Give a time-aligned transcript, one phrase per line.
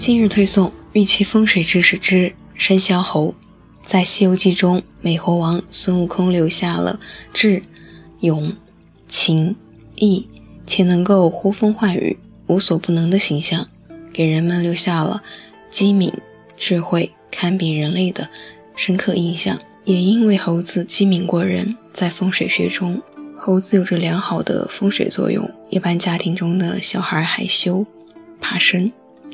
[0.00, 3.34] 今日推送玉器风水知识之生肖猴。
[3.84, 6.98] 在《西游记》中，美猴王孙悟空留下了
[7.34, 7.62] 智、
[8.20, 8.50] 勇、
[9.08, 9.54] 情、
[9.96, 10.26] 义，
[10.66, 13.68] 且能够呼风唤雨、无所不能的形象，
[14.10, 15.22] 给人们留下了
[15.68, 16.10] 机敏、
[16.56, 18.30] 智慧堪比人类的
[18.74, 19.58] 深刻印象。
[19.84, 23.02] 也因为猴子机敏过人，在风水学中，
[23.36, 25.50] 猴子有着良好的风水作用。
[25.68, 27.84] 一般家庭中的小孩害羞、
[28.40, 28.90] 怕生，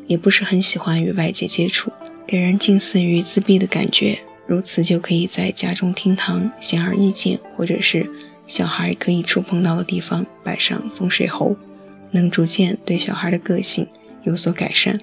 [0.06, 1.90] 也不是很喜欢与外界接触，
[2.26, 4.18] 给人近似于自闭的感觉。
[4.46, 8.08] 如此就可以在家中厅堂显而易见，或者是
[8.46, 11.56] 小孩可以触碰到的地方摆上风水猴，
[12.12, 13.86] 能逐渐对小孩的个性
[14.22, 15.00] 有所改善。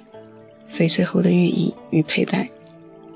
[0.74, 2.50] 翡翠猴的寓意与佩戴，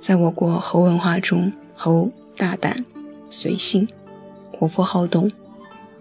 [0.02, 2.84] 在我国猴文化中，猴大胆、
[3.30, 3.88] 随性、
[4.52, 5.32] 活泼好动。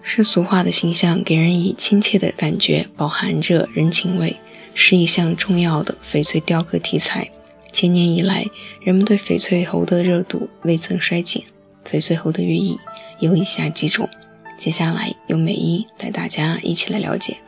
[0.08, 4.36] 世俗化的形象给人以亲切的感觉，饱含着人情味，
[4.72, 7.28] 是一项重要的翡翠雕刻题材。
[7.72, 8.46] 千年以来，
[8.80, 11.42] 人们对翡翠猴的热度未曾衰减。
[11.84, 12.78] 翡翠猴的寓意
[13.18, 14.08] 有以下几种，
[14.56, 17.38] 接下来由美一带大家一起来了解。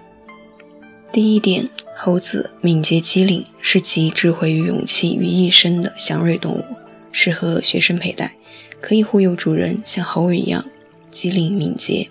[1.13, 6.65] 第一点，猴子敏捷机灵，是集智慧与勇气于一身的祥瑞动物，
[7.13, 8.35] 适合学生佩戴，
[8.81, 10.65] 可以护佑主人像猴一样
[11.13, 12.09] 机灵敏捷，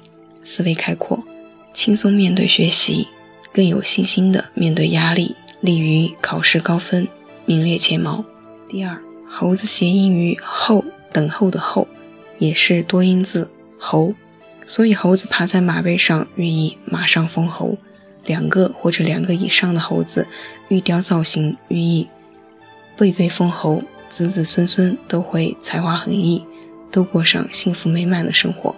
[0.47, 1.21] 思维开阔，
[1.73, 3.05] 轻松面对学习，
[3.51, 7.05] 更有信心的面对压力，利于考试高分。
[7.45, 8.23] 名列前茅。
[8.69, 8.97] 第二，
[9.29, 11.85] 猴子谐音于候，等候的候，
[12.39, 14.13] 也是多音字猴，
[14.65, 17.77] 所以猴子爬在马背上，寓意马上封侯。
[18.25, 20.25] 两个或者两个以上的猴子
[20.69, 22.07] 玉雕造型，寓意
[22.97, 26.41] 辈辈封侯，子子孙孙都会才华横溢，
[26.89, 28.73] 都过上幸福美满的生活。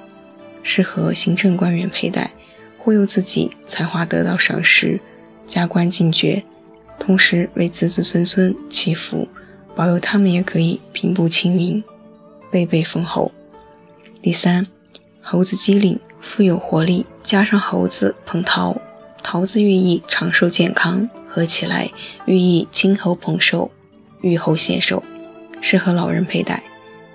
[0.64, 2.32] 适合行政官员佩戴，
[2.78, 5.00] 忽悠自己才华得到赏识，
[5.46, 6.44] 加官进爵。
[7.00, 9.28] 同时为子子孙孙祈福，
[9.76, 11.82] 保佑他们也可以平步青云，
[12.52, 13.32] 辈辈封侯。
[14.22, 14.68] 第三，
[15.22, 18.82] 猴子机灵，富有活力，加上猴子捧桃，
[19.24, 21.90] 桃子寓意长寿健康，合起来
[22.26, 23.72] 寓意金猴捧寿，
[24.22, 25.02] 玉猴献寿，
[25.62, 26.62] 适合老人佩戴，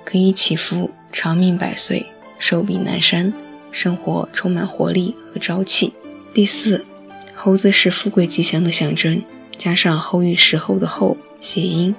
[0.05, 2.07] 可以祈福长命百岁，
[2.47, 3.33] 寿比南山，
[3.73, 5.95] 生活充满活力和朝气。
[6.35, 6.85] 第四，
[7.33, 9.23] 猴子是富贵吉祥的象征。
[9.57, 11.95] 加上“后遇时候”的“后”谐音，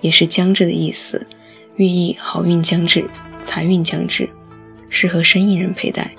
[0.00, 1.26] 也是将至的意思，
[1.74, 3.06] 寓意好运将至，
[3.42, 4.30] 财运将至，
[4.88, 6.14] 适合生意人佩戴，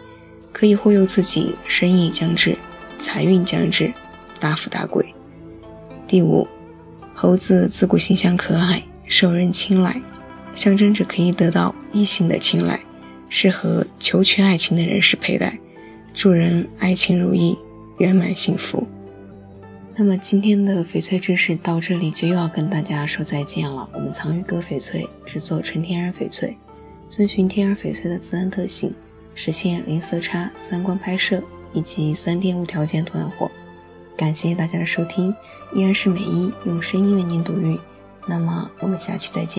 [0.52, 2.58] 可以忽悠自己生意将至，
[2.98, 3.94] 财运将至，
[4.42, 5.16] 大富大贵。
[6.06, 6.46] 第五，
[7.14, 10.02] 猴子自古形象可爱，受人青睐，
[10.54, 12.78] 象征着可以得到异性的青睐，
[13.30, 15.58] 适合求取爱情的人士佩戴，
[16.14, 17.58] 祝人爱情如意，
[18.00, 18.86] 圆满幸福。
[19.96, 23.88] 那么今天的翡翠知识到这里就又要跟大家说再见了。
[23.94, 26.58] 我们藏玉阁翡翠制作纯天然翡翠，
[27.10, 28.94] 遵循天然翡翠的自然特性，
[29.36, 33.52] 实现零色差、自然光拍摄以及三天无条件退换货。
[34.16, 35.36] 感谢大家的收听，
[35.74, 37.78] 依然是美一用声音为您读玉。
[38.28, 39.58] 那么我们下期再见。